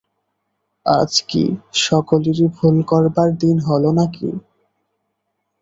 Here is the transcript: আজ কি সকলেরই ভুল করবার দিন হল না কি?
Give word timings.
আজ 0.85 1.11
কি 1.29 1.43
সকলেরই 1.81 2.47
ভুল 2.55 2.75
করবার 2.91 3.29
দিন 3.41 3.57
হল 3.67 3.83
না 3.97 4.05
কি? 4.15 4.29